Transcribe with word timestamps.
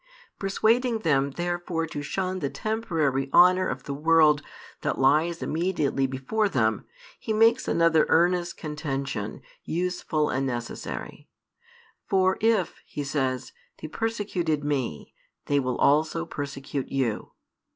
Persuading 0.39 1.01
them 1.03 1.29
therefore 1.29 1.85
to 1.85 2.01
shun 2.01 2.39
the 2.39 2.49
temporary 2.49 3.29
honour 3.31 3.67
of 3.67 3.83
the 3.83 3.93
world 3.93 4.41
that 4.81 4.97
lies 4.97 5.43
immediately 5.43 6.07
before 6.07 6.49
them, 6.49 6.85
He 7.19 7.33
makes 7.33 7.67
another 7.67 8.07
earnest 8.09 8.57
contention, 8.57 9.43
useful 9.63 10.31
and 10.31 10.47
necessary. 10.47 11.29
For 12.07 12.39
if, 12.41 12.81
He 12.83 13.03
says, 13.03 13.51
they 13.79 13.87
persecuted 13.89 14.63
Me, 14.63 15.13
they 15.45 15.59
will 15.59 15.77
also 15.77 16.25
persecute 16.25 16.89
you. 16.89 17.33